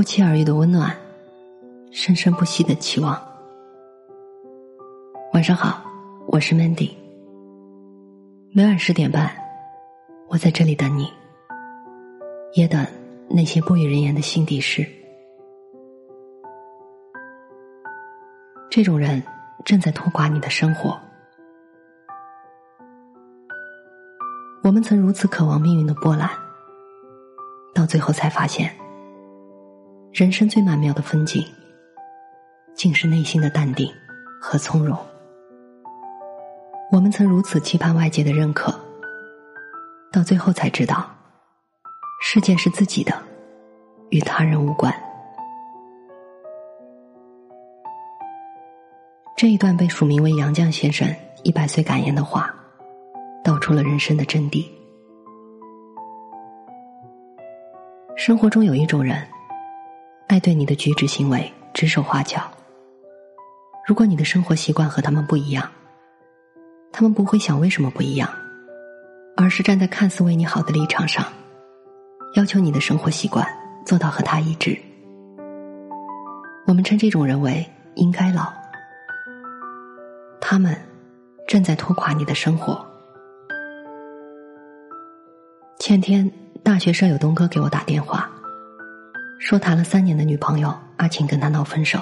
[0.00, 0.96] 不期而遇的温暖，
[1.92, 3.22] 生生不息的期望。
[5.34, 5.84] 晚上好，
[6.26, 6.92] 我是 Mandy。
[8.50, 9.30] 每晚十点半，
[10.30, 11.06] 我在这里等你，
[12.54, 12.82] 也等
[13.28, 14.86] 那些不与人言的心底事。
[18.70, 19.22] 这种人
[19.66, 20.98] 正在拖垮你的生活。
[24.62, 26.30] 我们曾如此渴望命运的波澜，
[27.74, 28.74] 到最后才发现。
[30.12, 31.40] 人生最曼妙的风景，
[32.74, 33.88] 竟是内心的淡定
[34.40, 34.98] 和从容。
[36.90, 38.74] 我们曾如此期盼外界的认可，
[40.10, 41.08] 到最后才知道，
[42.20, 43.12] 世界是自己的，
[44.08, 44.92] 与他人无关。
[49.36, 51.08] 这一段被署名为杨绛先生
[51.44, 52.52] 一百岁感言的话，
[53.44, 54.66] 道出了人生的真谛。
[58.16, 59.24] 生活中有一种人。
[60.30, 62.40] 爱对你的举止行为指手画脚。
[63.84, 65.68] 如果你的生活习惯和他们不一样，
[66.92, 68.30] 他们不会想为什么不一样，
[69.36, 71.24] 而是站在看似为你好的立场上，
[72.36, 73.44] 要求你的生活习惯
[73.84, 74.80] 做到和他一致。
[76.64, 78.52] 我们称这种人为“应该老”。
[80.40, 80.80] 他们
[81.48, 82.86] 正在拖垮你的生活。
[85.80, 86.30] 前天，
[86.62, 88.30] 大学舍友东哥给我打电话。
[89.40, 91.98] 说谈了三年的女朋友阿晴跟他闹分手，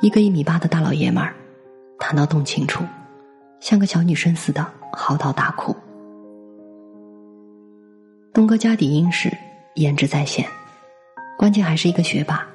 [0.00, 1.34] 一个一米八的大老爷们儿，
[1.98, 2.84] 谈到动情处，
[3.58, 5.76] 像个小女生似的嚎啕大哭。
[8.32, 9.36] 东哥家底殷实，
[9.74, 10.48] 颜值在线，
[11.36, 12.46] 关键还是一个学霸，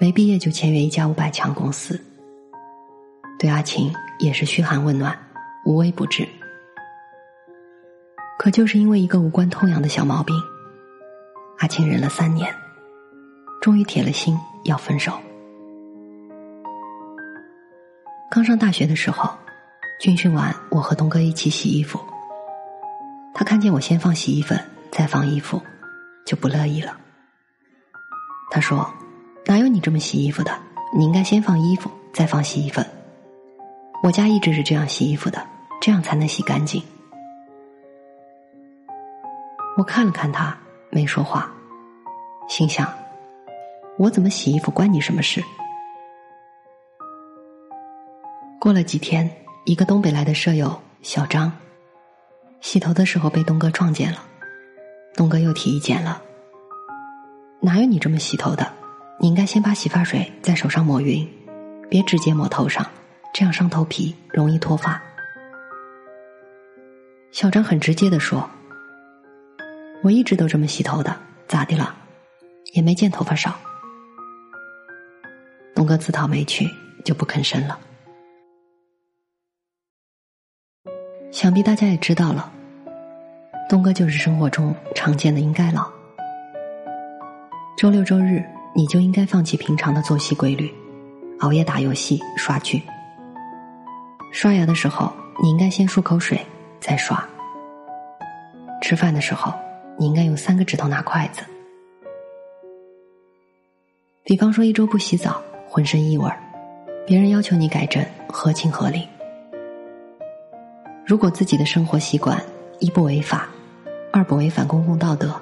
[0.00, 2.00] 没毕业就签约一家五百强公司，
[3.38, 5.14] 对阿晴也是嘘寒问暖，
[5.66, 6.26] 无微不至。
[8.38, 10.34] 可就是因为一个无关痛痒的小毛病。
[11.58, 12.54] 阿青忍了三年，
[13.62, 15.18] 终于铁了心要分手。
[18.30, 19.30] 刚上大学的时候，
[19.98, 21.98] 军训完，我和东哥一起洗衣服。
[23.32, 25.62] 他看见我先放洗衣粉，再放衣服，
[26.26, 26.94] 就不乐意了。
[28.50, 28.92] 他说
[29.46, 30.52] ：“哪有你这么洗衣服的？
[30.94, 32.84] 你应该先放衣服，再放洗衣粉。
[34.02, 35.42] 我家一直是这样洗衣服的，
[35.80, 36.82] 这样才能洗干净。”
[39.78, 40.54] 我看了看他。
[40.88, 41.52] 没说话，
[42.48, 42.88] 心想：
[43.98, 45.42] 我怎么洗衣服关你什么事？
[48.60, 49.28] 过了几天，
[49.64, 51.52] 一个东北来的舍友小张，
[52.60, 54.22] 洗头的时候被东哥撞见了，
[55.14, 56.22] 东哥又提意见了：
[57.60, 58.72] 哪有你这么洗头的？
[59.18, 61.26] 你应该先把洗发水在手上抹匀，
[61.88, 62.86] 别直接抹头上，
[63.32, 65.02] 这样伤头皮，容易脱发。
[67.32, 68.48] 小张很直接的说。
[70.02, 71.16] 我一直都这么洗头的，
[71.48, 71.96] 咋的了？
[72.72, 73.54] 也没见头发少。
[75.74, 76.68] 东哥自讨没趣，
[77.04, 77.78] 就不吭声了。
[81.30, 82.50] 想必大家也知道了，
[83.68, 85.90] 东哥就是生活中常见的应该老。
[87.76, 88.42] 周六周日，
[88.74, 90.72] 你就应该放弃平常的作息规律，
[91.40, 92.82] 熬夜打游戏、刷剧。
[94.32, 95.12] 刷牙的时候，
[95.42, 96.40] 你应该先漱口水，
[96.80, 97.22] 再刷。
[98.82, 99.52] 吃饭的时候。
[99.98, 101.42] 你应该用三个指头拿筷子。
[104.28, 106.36] 比方说，一周不洗澡，浑身异味儿，
[107.06, 109.06] 别人要求你改正，合情合理。
[111.06, 112.36] 如果自己的生活习惯
[112.80, 113.48] 一不违法，
[114.12, 115.32] 二不违反公共道德，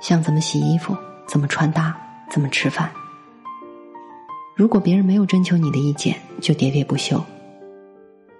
[0.00, 0.96] 像怎么洗衣服、
[1.26, 1.94] 怎么穿搭、
[2.30, 2.90] 怎么吃饭，
[4.56, 7.22] 如果别人没有征求你的意见就喋喋不休，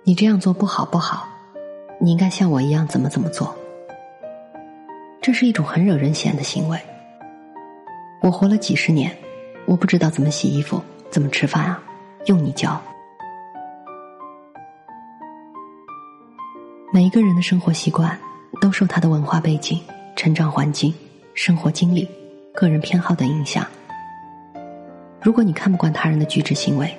[0.05, 1.29] 你这样做不好不好，
[2.01, 3.55] 你应该像我一样怎么怎么做。
[5.21, 6.81] 这是一种很惹人嫌的行为。
[8.29, 9.11] 我活了几十年，
[9.65, 11.83] 我不知道怎么洗衣服、怎么吃饭啊，
[12.27, 12.79] 用你教。
[16.93, 18.19] 每一个人的生活习惯
[18.61, 19.81] 都受他的文化背景、
[20.15, 20.93] 成长环境、
[21.33, 22.07] 生活经历、
[22.53, 23.67] 个人偏好的影响。
[25.23, 26.95] 如果你看不惯他人的举止行为，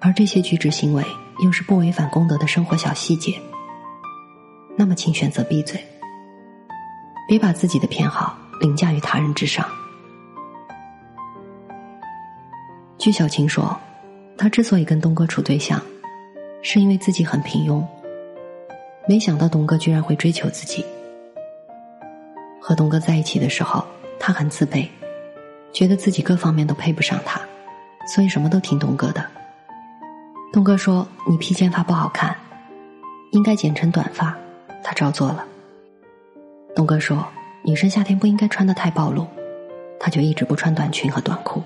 [0.00, 1.04] 而这些举止行为
[1.44, 3.40] 又是不违反公德的生活小细节，
[4.76, 5.80] 那么请选择闭嘴。
[7.28, 9.64] 别把自己的偏好凌驾于他人之上。
[13.02, 13.76] 据小晴说，
[14.38, 15.82] 她之所以跟东哥处对象，
[16.62, 17.84] 是因为自己很平庸。
[19.08, 20.86] 没想到东哥居然会追求自己。
[22.60, 23.84] 和东哥在一起的时候，
[24.20, 24.86] 她很自卑，
[25.72, 27.40] 觉得自己各方面都配不上他，
[28.06, 29.26] 所以什么都听东哥的。
[30.52, 32.36] 东哥说：“你披肩发不好看，
[33.32, 34.32] 应该剪成短发。”
[34.80, 35.44] 他照做了。
[36.76, 37.26] 东哥说
[37.66, 39.26] ：“女生夏天不应该穿的太暴露，
[39.98, 41.60] 他就一直不穿短裙和短裤。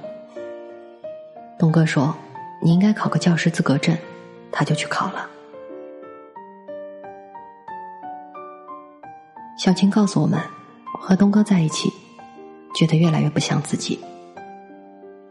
[1.66, 2.14] 东哥说
[2.62, 3.98] ：“你应该考个教师资格证。”
[4.52, 5.28] 他就去考了。
[9.58, 10.40] 小青告诉我们，
[11.00, 11.92] 和东哥在一起，
[12.72, 13.98] 觉得越来越不像自己。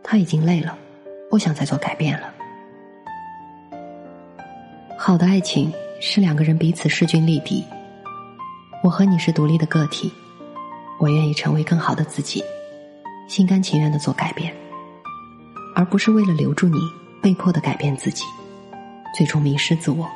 [0.04, 0.78] 他已经累了，
[1.30, 2.34] 不想再做改变了。
[4.98, 5.72] 好的爱情
[6.02, 7.64] 是两个人彼此势均力敌。
[8.84, 10.12] 我和你是独立的个体，
[10.98, 12.44] 我愿意成为更好的自己，
[13.26, 14.54] 心甘情愿的做改变，
[15.76, 16.80] 而不是为了留住你
[17.22, 18.24] 被迫的改变自己，
[19.16, 20.10] 最终迷失自我。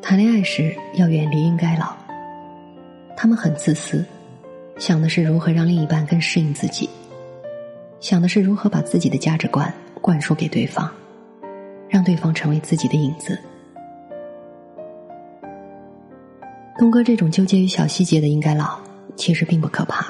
[0.00, 1.96] 谈恋爱时要远离应该老，
[3.16, 4.04] 他们很自私，
[4.78, 6.88] 想的是如何让另一半更适应自己，
[7.98, 10.88] 想的是如何把自己的价值观灌输给对方。
[11.88, 13.38] 让对方成为自己的影子。
[16.78, 18.78] 东哥这种纠结于小细节的应该老，
[19.14, 20.06] 其实并不可怕，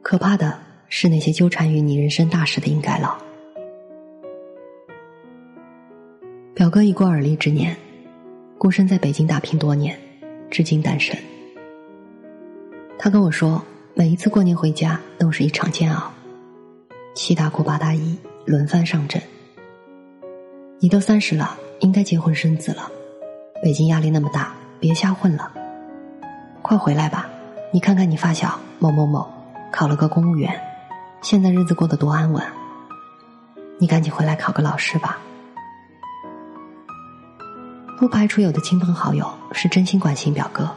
[0.00, 0.58] 可怕的
[0.94, 3.16] 是那些纠缠于你人生大事的应该老。
[6.52, 7.74] 表哥已过而立之年，
[8.58, 9.98] 孤身在北京打拼多年，
[10.50, 11.16] 至今单身。
[12.98, 16.12] 他跟我说，每一次过年回家都是一场煎熬，
[17.14, 19.20] 七大姑八大姨轮番上阵。
[20.78, 22.92] 你都三十了，应该结婚生子了。
[23.62, 25.50] 北京压力那么大，别瞎混了。
[26.60, 27.30] 快回来吧，
[27.72, 29.26] 你看看你发小某某某，
[29.72, 30.54] 考了个公务员，
[31.22, 32.44] 现在日子过得多安稳。
[33.78, 35.18] 你赶紧回来考个老师吧。
[37.98, 40.68] 不排除有的亲朋好友是真心关心表哥，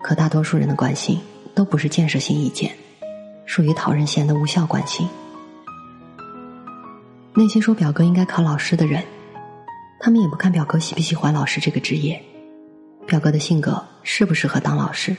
[0.00, 1.20] 可大多数人的关心
[1.52, 2.72] 都不是建设性意见，
[3.44, 5.08] 属于讨人嫌的无效关心。
[7.34, 9.02] 那些说表哥应该考老师的人，
[9.98, 12.22] 他们也不看表哥喜不喜欢老师这个职业，
[13.06, 15.16] 表哥的性格适不适合当老师，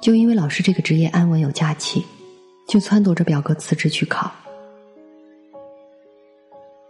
[0.00, 2.06] 就因为老师这个职业安稳有假期，
[2.66, 4.30] 就撺掇着表哥辞职去考。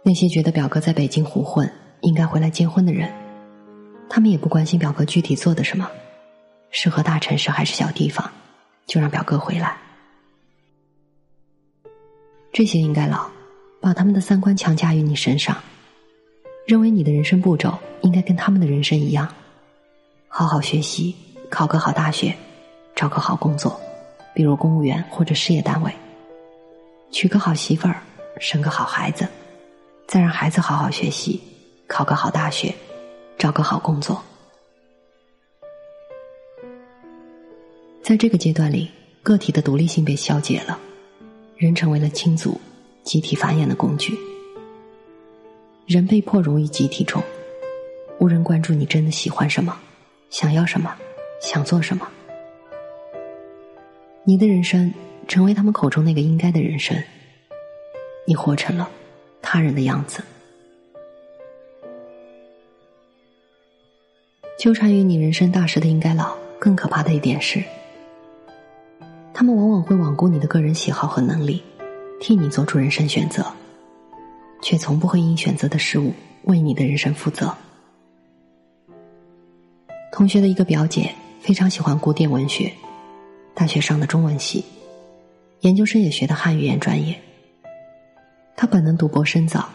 [0.03, 3.11] 那些觉得表哥在北京胡混应该回来结婚的人，
[4.09, 5.89] 他们也不关心表哥具体做的什么，
[6.71, 8.31] 适合大城市还是小地方，
[8.85, 9.77] 就让表哥回来。
[12.51, 13.29] 这些应该老。
[13.81, 15.55] 把他们的三观强加于你身上，
[16.65, 19.31] 认为你的人生步骤应该跟他们的人生一样，
[20.27, 21.15] 好好学习，
[21.51, 22.35] 考个好大学，
[22.95, 23.79] 找个好工作，
[24.35, 25.91] 比如公务员或者事业单位，
[27.09, 28.01] 娶个好媳妇儿，
[28.39, 29.27] 生个好孩子，
[30.05, 31.41] 再让孩子好好学习，
[31.87, 32.71] 考个好大学，
[33.37, 34.21] 找个好工作。
[38.03, 38.91] 在这个阶段里，
[39.23, 40.77] 个体的独立性被消解了，
[41.57, 42.59] 人成为了亲族。
[43.05, 44.17] 集体繁衍的工具，
[45.85, 47.21] 人被迫融于集体中，
[48.19, 49.77] 无人关注你真的喜欢什么，
[50.31, 50.91] 想要什么，
[51.39, 52.07] 想做什么。
[54.27, 54.91] 你的人生
[55.27, 56.97] 成为他们口中那个应该的人生，
[58.25, 58.89] 你活成了
[59.39, 60.23] 他人的样子。
[64.57, 67.63] 纠缠于你人生大事的应该老，更可怕的一点是，
[69.31, 71.61] 他们往往会罔顾你的个人喜好和能力。
[72.19, 73.45] 替你做出人生选择，
[74.61, 76.13] 却从不会因选择的事物
[76.45, 77.53] 为你的人生负责。
[80.11, 82.71] 同学的一个表姐非常喜欢古典文学，
[83.55, 84.65] 大学上的中文系，
[85.61, 87.17] 研究生也学的汉语言专业。
[88.57, 89.69] 她本能赌博深造，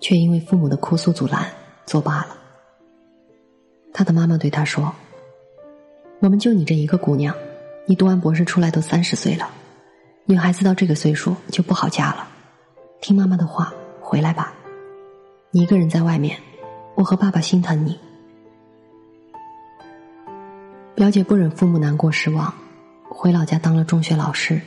[0.00, 1.50] 却因为父母的哭诉阻拦
[1.86, 2.36] 作罢了。
[3.92, 4.94] 她的妈妈对她说
[6.20, 7.34] ：“我们就你这一个姑娘，
[7.86, 9.50] 你读完博士出来都三十岁了。”
[10.26, 12.28] 女孩子到这个岁数就不好嫁了，
[13.00, 14.52] 听妈妈的话，回来吧。
[15.50, 16.38] 你一个人在外面，
[16.94, 17.98] 我和爸爸心疼你。
[20.94, 22.54] 表姐不忍父母难过失望，
[23.12, 24.60] 回老家当了中学老师。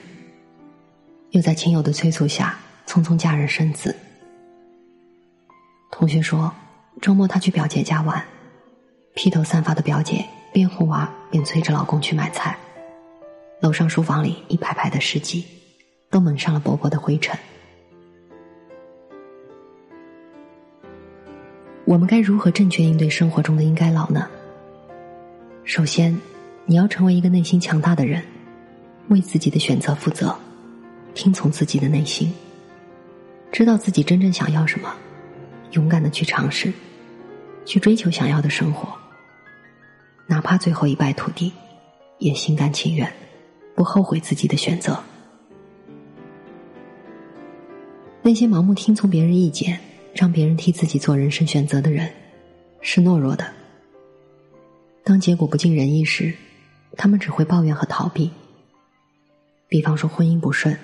[1.32, 3.96] 又在亲友的催促下，匆匆嫁人生子。
[5.90, 6.54] 同学说，
[7.02, 8.24] 周末她去表姐家玩，
[9.16, 12.56] 披头散发的表姐边哄娃边催着老公去买菜。
[13.62, 15.44] 楼上书房里一排排的诗集，
[16.12, 17.36] 都蒙上了薄薄的灰尘。
[21.86, 24.30] 我们该如何正确应对生活中的应该老呢？
[25.64, 26.16] 首先，
[26.66, 28.24] 你要成为一个内心强大的人，
[29.10, 30.36] 为自己的选择负责，
[31.14, 32.34] 听从自己的内心，
[33.52, 34.94] 知道自己真正想要什么，
[35.72, 36.72] 勇敢的去尝试，
[37.66, 38.88] 去追求想要的生活，
[40.28, 41.52] 哪怕最后一败涂地，
[42.20, 43.12] 也心甘情愿。
[43.76, 45.02] 不后悔自己的选择。
[48.22, 49.80] 那些盲目听从别人意见，
[50.14, 52.08] 让别人替自己做人生选择的人，
[52.82, 53.52] 是懦弱的。
[55.04, 56.32] 当结果不尽人意时，
[56.96, 58.30] 他们只会抱怨和逃避。
[59.74, 60.78] 比方说婚姻不顺，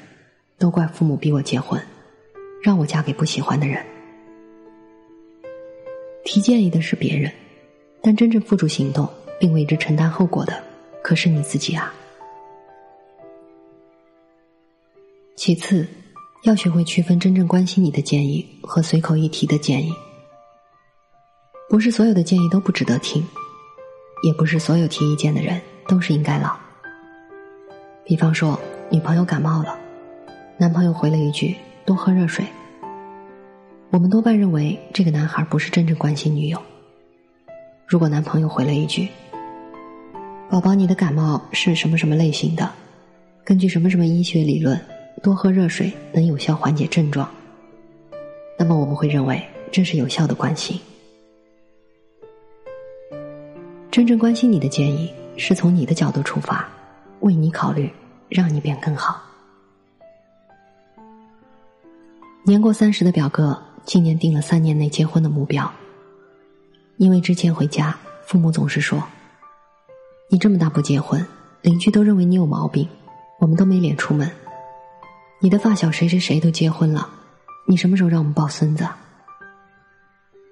[0.58, 1.79] 都怪父母逼我结婚，
[2.60, 3.86] 让我嫁给不喜欢的人。
[6.25, 7.31] 提建议的是别人，
[8.01, 9.08] 但真正付诸行动
[9.39, 10.63] 并为之承担后果的，
[11.03, 11.93] 可是你自己啊。
[15.36, 15.88] 其次，
[16.41, 19.93] 要学会区分真正关心你的建议和随口一提的建议。
[21.69, 23.24] 不是所有的建议都不值得听，
[24.24, 26.58] 也不是所有提意见的人都是应该老。
[28.03, 28.60] 比方说，
[28.91, 29.77] 女朋友感冒了，
[30.58, 31.55] 男朋友回了一句
[31.86, 32.43] “多喝热水”，
[33.91, 36.60] 我们多半认为这个男孩不是真正关心女友。
[37.86, 39.08] 如果男朋友回了一句
[40.50, 42.67] “宝宝，你的感冒是什么什么类型的？
[43.43, 44.79] 根据什么什么医学理论，
[45.22, 47.29] 多喝热水能有效缓解症状”，
[48.58, 49.39] 那么我们会认为
[49.72, 50.81] 这是有效的关心。
[53.91, 56.67] 真正关心你的建议，是从你的角度出发，
[57.19, 57.91] 为你考虑，
[58.30, 59.22] 让你变更好。
[62.44, 65.72] 年过三十的表哥，今年定了三年内结婚的目标。
[66.98, 69.04] 因为之前回家，父母总是说
[70.30, 71.26] ：“你这么大不结婚，
[71.62, 72.88] 邻居都认为你有毛病，
[73.40, 74.30] 我们都没脸出门。
[75.40, 77.10] 你的发小谁谁谁都结婚了，
[77.68, 78.88] 你什么时候让我们抱孙子？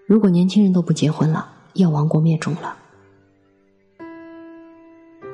[0.07, 2.77] 如果年轻人都不结婚了，要亡国灭种了。”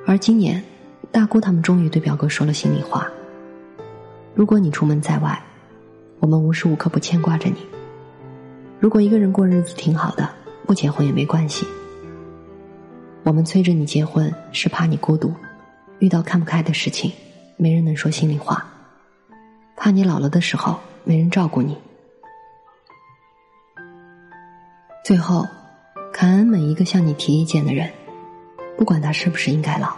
[0.08, 0.64] 而今年，
[1.13, 3.08] 大姑他们终于对表哥说了心里话
[4.34, 5.39] ：“如果你出门在外，
[6.20, 7.58] 我们无时无刻不牵挂着你。
[8.79, 10.27] 如果一个人过日子挺好的，
[10.65, 11.67] 不结婚也没关系。
[13.22, 15.32] 我们催着你结婚，是怕你孤独，
[16.00, 17.12] 遇到看不开的事情，
[17.58, 18.65] 没人能说心里话，
[19.77, 21.77] 怕你老了的时候没人照顾你。
[25.05, 25.48] 最后，
[26.12, 27.88] 感恩每一个向你提意见的人。”
[28.75, 29.96] 不管他是不是应该老，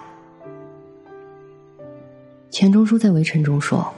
[2.56, 3.94] 钱钟书在《围城》中说：“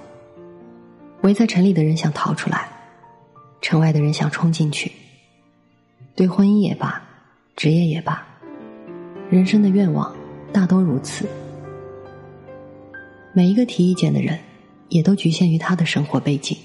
[1.22, 2.68] 围在城里的人想逃出来，
[3.62, 4.92] 城外的人想冲进去。
[6.16, 7.00] 对婚姻也罢，
[7.56, 8.26] 职业也罢，
[9.30, 10.12] 人生的愿望
[10.52, 11.28] 大都如此。
[13.32, 14.40] 每一个提意见的人，
[14.90, 16.58] 也都局限于他的生活背景、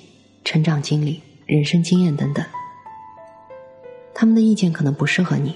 [0.46, 2.42] 成长经历、人生经验等等。
[4.14, 5.54] 他们的意见可能不适合你。”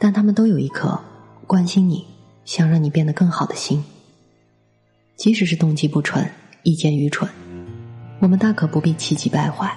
[0.00, 0.98] 但他们都有一颗
[1.46, 2.06] 关心你、
[2.46, 3.84] 想让你变得更好的心。
[5.16, 6.30] 即使是动机不纯、
[6.62, 7.28] 意见愚蠢，
[8.20, 9.74] 我们大可不必气急败坏，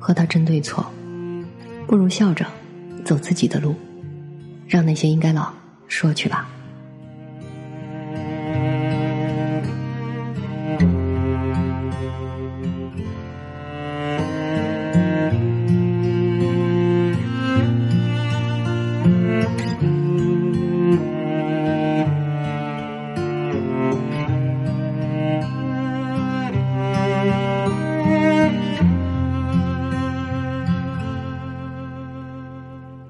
[0.00, 0.84] 和他争对错，
[1.86, 2.44] 不如笑着
[3.04, 3.76] 走自己的路，
[4.66, 5.52] 让那些应该老
[5.86, 6.48] 说去吧。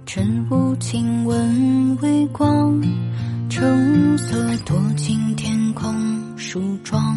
[0.04, 2.82] 晨雾亲吻微光，
[3.48, 5.94] 橙色躲进天空
[6.36, 7.16] 梳妆。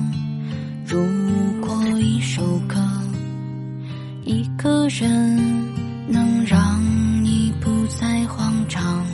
[0.85, 0.99] 如
[1.61, 2.75] 果一首歌，
[4.23, 5.37] 一个人
[6.07, 6.79] 能让
[7.23, 9.05] 你不再慌张，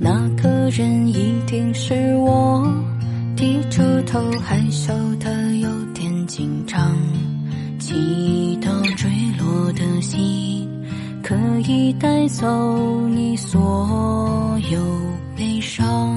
[0.00, 2.70] 那个人一定是我。
[3.36, 6.94] 低着头，害羞的有点紧张。
[7.78, 8.25] 请。
[11.66, 12.46] 可以带走
[13.08, 14.78] 你所有
[15.36, 16.16] 悲伤。